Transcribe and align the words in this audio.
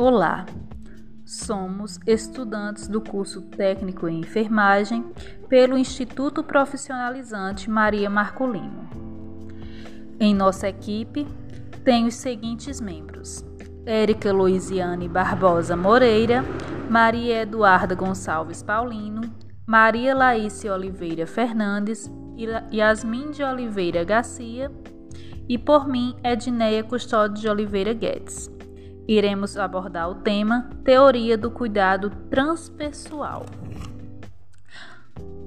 Olá, 0.00 0.46
somos 1.26 1.98
estudantes 2.06 2.86
do 2.86 3.00
curso 3.00 3.42
técnico 3.42 4.06
em 4.06 4.20
enfermagem 4.20 5.04
pelo 5.48 5.76
Instituto 5.76 6.44
Profissionalizante 6.44 7.68
Maria 7.68 8.08
Marcolino. 8.08 8.88
Em 10.20 10.32
nossa 10.32 10.68
equipe, 10.68 11.26
tem 11.82 12.06
os 12.06 12.14
seguintes 12.14 12.80
membros: 12.80 13.44
Érica 13.84 14.32
Loisiane 14.32 15.08
Barbosa 15.08 15.76
Moreira, 15.76 16.44
Maria 16.88 17.42
Eduarda 17.42 17.96
Gonçalves 17.96 18.62
Paulino, 18.62 19.22
Maria 19.66 20.14
Laíse 20.14 20.70
Oliveira 20.70 21.26
Fernandes, 21.26 22.08
Yasmin 22.72 23.32
de 23.32 23.42
Oliveira 23.42 24.04
Garcia 24.04 24.70
e 25.48 25.58
por 25.58 25.88
mim, 25.88 26.14
Edneia 26.22 26.84
Custódio 26.84 27.42
de 27.42 27.48
Oliveira 27.48 27.92
Guedes 27.92 28.56
iremos 29.08 29.56
abordar 29.56 30.10
o 30.10 30.16
tema 30.16 30.68
Teoria 30.84 31.38
do 31.38 31.50
Cuidado 31.50 32.10
Transpessoal. 32.28 33.46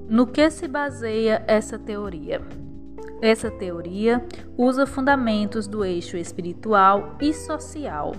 No 0.10 0.26
que 0.26 0.50
se 0.50 0.68
baseia 0.68 1.44
essa 1.48 1.78
teoria? 1.78 2.42
Essa 3.22 3.52
teoria 3.52 4.26
usa 4.58 4.88
fundamentos 4.88 5.68
do 5.68 5.86
eixo 5.86 6.18
espiritual 6.18 7.16
e 7.22 7.32
social, 7.32 8.14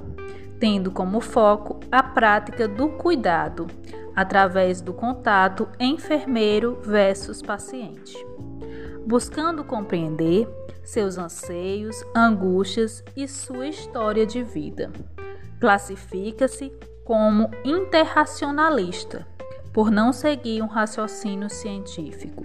tendo 0.61 0.93
como 0.93 1.21
foco 1.21 1.81
a 1.91 2.05
prática 2.05 2.69
do 2.69 2.91
cuidado 2.91 3.67
através 4.15 4.81
do 4.81 4.93
contato 4.95 5.69
enfermeiro 5.81 6.79
versus 6.83 7.43
paciente, 7.43 8.17
buscando 9.05 9.65
compreender 9.65 10.49
seus 10.85 11.19
anseios, 11.19 11.97
angústias 12.15 13.03
e 13.17 13.27
sua 13.27 13.67
história 13.67 14.25
de 14.25 14.43
vida. 14.45 14.93
Classifica-se 15.63 16.73
como 17.05 17.49
interracionalista, 17.65 19.25
por 19.73 19.93
não 19.93 20.13
seguir 20.13 20.61
um 20.61 20.67
raciocínio 20.67 21.49
científico, 21.49 22.43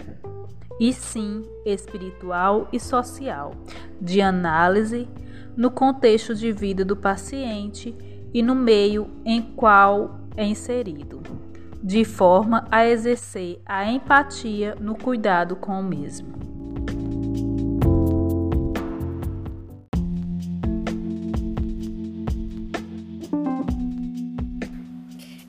e 0.78 0.92
sim 0.92 1.42
espiritual 1.66 2.68
e 2.72 2.78
social, 2.78 3.54
de 4.00 4.22
análise 4.22 5.08
no 5.56 5.68
contexto 5.68 6.32
de 6.32 6.52
vida 6.52 6.84
do 6.84 6.96
paciente 6.96 7.92
e 8.32 8.40
no 8.40 8.54
meio 8.54 9.10
em 9.24 9.42
qual 9.42 10.20
é 10.36 10.44
inserido, 10.44 11.20
de 11.82 12.04
forma 12.04 12.68
a 12.70 12.86
exercer 12.86 13.60
a 13.66 13.84
empatia 13.90 14.76
no 14.78 14.94
cuidado 14.94 15.56
com 15.56 15.80
o 15.80 15.82
mesmo. 15.82 16.47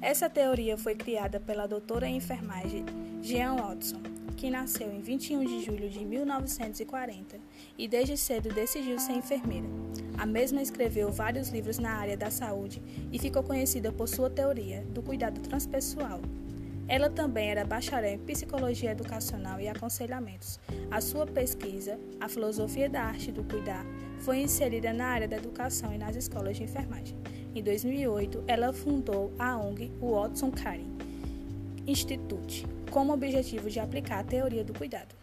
Essa 0.09 0.27
teoria 0.27 0.75
foi 0.75 0.95
criada 0.95 1.39
pela 1.39 1.67
doutora 1.67 2.07
em 2.07 2.15
enfermagem 2.15 2.83
Jean 3.21 3.57
Watson, 3.57 4.01
que 4.35 4.49
nasceu 4.49 4.91
em 4.91 4.99
21 5.01 5.45
de 5.45 5.63
julho 5.63 5.87
de 5.87 6.03
1940 6.03 7.37
e 7.77 7.87
desde 7.87 8.17
cedo 8.17 8.51
decidiu 8.51 8.97
ser 8.97 9.11
enfermeira. 9.11 9.67
A 10.17 10.25
mesma 10.25 10.63
escreveu 10.63 11.11
vários 11.11 11.49
livros 11.49 11.77
na 11.77 11.91
área 11.91 12.17
da 12.17 12.31
saúde 12.31 12.81
e 13.11 13.19
ficou 13.19 13.43
conhecida 13.43 13.91
por 13.91 14.09
sua 14.09 14.31
teoria 14.31 14.83
do 14.89 15.03
cuidado 15.03 15.41
transpessoal. 15.41 16.21
Ela 16.87 17.11
também 17.11 17.51
era 17.51 17.63
bacharel 17.63 18.15
em 18.15 18.17
psicologia 18.17 18.89
educacional 18.89 19.61
e 19.61 19.67
aconselhamentos. 19.67 20.59
A 20.89 20.99
sua 21.01 21.27
pesquisa, 21.27 21.99
A 22.19 22.27
Filosofia 22.27 22.89
da 22.89 23.03
Arte 23.03 23.31
do 23.31 23.43
Cuidar, 23.43 23.85
foi 24.21 24.39
inserida 24.39 24.91
na 24.91 25.05
área 25.05 25.27
da 25.27 25.37
educação 25.37 25.93
e 25.93 25.99
nas 25.99 26.15
escolas 26.15 26.57
de 26.57 26.63
enfermagem. 26.63 27.15
Em 27.55 27.63
2008, 27.63 28.43
ela 28.47 28.71
fundou 28.71 29.33
a 29.39 29.57
ONG 29.57 29.91
Watson 29.99 30.51
Caring 30.51 30.97
Institute, 31.87 32.67
com 32.91 33.07
o 33.07 33.11
objetivo 33.11 33.69
de 33.69 33.79
aplicar 33.79 34.19
a 34.19 34.23
teoria 34.23 34.63
do 34.63 34.71
cuidado. 34.73 35.15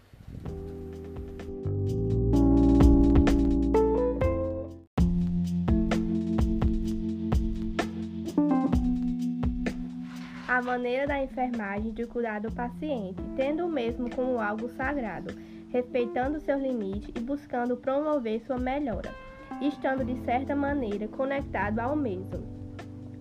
A 10.48 10.60
maneira 10.62 11.06
da 11.06 11.22
enfermagem 11.22 11.92
de 11.92 12.06
cuidar 12.06 12.40
do 12.40 12.50
paciente, 12.50 13.22
tendo 13.36 13.66
o 13.66 13.70
mesmo 13.70 14.10
como 14.10 14.40
algo 14.40 14.68
sagrado, 14.70 15.32
respeitando 15.70 16.40
seus 16.40 16.60
limites 16.60 17.10
e 17.14 17.20
buscando 17.20 17.76
promover 17.76 18.40
sua 18.40 18.58
melhora 18.58 19.14
estando 19.60 20.04
de 20.04 20.16
certa 20.24 20.54
maneira 20.54 21.08
conectado 21.08 21.78
ao 21.78 21.96
mesmo 21.96 22.56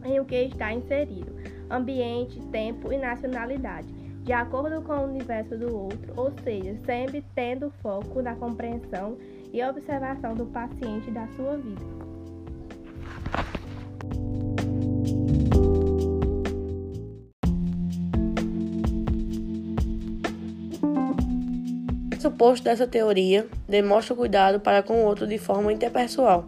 em 0.06 0.20
o 0.20 0.26
que 0.26 0.36
está 0.36 0.72
inserido, 0.72 1.36
ambiente, 1.70 2.40
tempo 2.52 2.94
e 2.94 2.98
nacionalidade, 2.98 3.88
de 4.24 4.32
acordo 4.32 4.82
com 4.82 4.94
o 4.94 5.06
universo 5.06 5.58
do 5.58 5.76
outro, 5.76 6.14
ou 6.16 6.32
seja, 6.44 6.76
sempre 6.86 7.24
tendo 7.34 7.72
foco 7.82 8.22
na 8.22 8.36
compreensão 8.36 9.18
e 9.52 9.64
observação 9.64 10.34
do 10.36 10.46
paciente 10.46 11.10
da 11.12 11.28
sua 11.30 11.58
vida. 11.58 12.05
Pressuposto 22.26 22.64
dessa 22.64 22.88
teoria 22.88 23.46
demonstra 23.68 24.14
o 24.14 24.18
cuidado 24.18 24.60
para 24.60 24.82
com 24.82 24.94
o 24.96 25.06
outro 25.06 25.28
de 25.28 25.38
forma 25.38 25.72
interpessoal, 25.72 26.46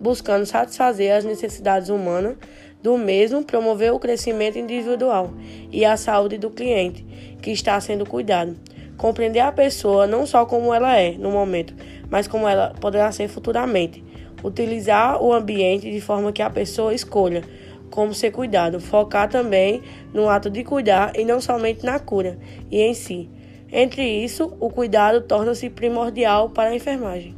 buscando 0.00 0.44
satisfazer 0.44 1.14
as 1.14 1.24
necessidades 1.24 1.88
humanas 1.88 2.36
do 2.82 2.98
mesmo, 2.98 3.44
promover 3.44 3.92
o 3.92 4.00
crescimento 4.00 4.58
individual 4.58 5.32
e 5.70 5.84
a 5.84 5.96
saúde 5.96 6.38
do 6.38 6.50
cliente 6.50 7.04
que 7.40 7.52
está 7.52 7.80
sendo 7.80 8.04
cuidado. 8.04 8.56
Compreender 8.96 9.40
a 9.40 9.52
pessoa 9.52 10.06
não 10.06 10.26
só 10.26 10.44
como 10.44 10.74
ela 10.74 10.96
é 10.96 11.12
no 11.12 11.30
momento, 11.30 11.74
mas 12.10 12.26
como 12.26 12.48
ela 12.48 12.74
poderá 12.80 13.12
ser 13.12 13.28
futuramente. 13.28 14.02
Utilizar 14.42 15.22
o 15.22 15.32
ambiente 15.32 15.90
de 15.90 16.00
forma 16.00 16.32
que 16.32 16.42
a 16.42 16.50
pessoa 16.50 16.92
escolha 16.92 17.42
como 17.90 18.12
ser 18.12 18.32
cuidado. 18.32 18.80
Focar 18.80 19.28
também 19.28 19.82
no 20.12 20.28
ato 20.28 20.50
de 20.50 20.64
cuidar 20.64 21.12
e 21.14 21.24
não 21.24 21.40
somente 21.40 21.84
na 21.84 21.98
cura 21.98 22.38
e 22.70 22.80
em 22.80 22.94
si. 22.94 23.28
Entre 23.70 24.24
isso, 24.24 24.56
o 24.60 24.70
cuidado 24.70 25.22
torna-se 25.22 25.68
primordial 25.68 26.50
para 26.50 26.70
a 26.70 26.74
enfermagem. 26.74 27.34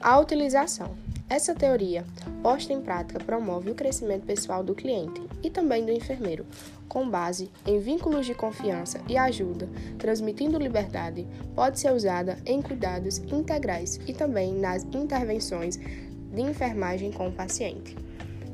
A 0.00 0.18
utilização. 0.18 0.96
Essa 1.30 1.54
teoria, 1.54 2.04
posta 2.42 2.74
em 2.74 2.82
prática, 2.82 3.18
promove 3.18 3.70
o 3.70 3.74
crescimento 3.74 4.26
pessoal 4.26 4.62
do 4.62 4.74
cliente 4.74 5.22
e 5.42 5.48
também 5.48 5.82
do 5.86 5.90
enfermeiro, 5.90 6.44
com 6.88 7.08
base 7.08 7.50
em 7.64 7.78
vínculos 7.78 8.26
de 8.26 8.34
confiança 8.34 9.00
e 9.08 9.16
ajuda, 9.16 9.66
transmitindo 9.98 10.58
liberdade, 10.58 11.26
pode 11.54 11.80
ser 11.80 11.90
usada 11.90 12.36
em 12.44 12.60
cuidados 12.60 13.16
integrais 13.16 13.98
e 14.06 14.12
também 14.12 14.52
nas 14.52 14.84
intervenções 14.92 15.80
de 16.32 16.40
enfermagem 16.40 17.12
com 17.12 17.28
o 17.28 17.32
paciente. 17.32 17.96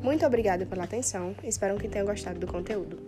Muito 0.02 0.26
obrigada 0.26 0.66
pela 0.66 0.84
atenção, 0.84 1.34
espero 1.42 1.76
que 1.78 1.88
tenham 1.88 2.06
gostado 2.06 2.38
do 2.38 2.46
conteúdo. 2.46 2.98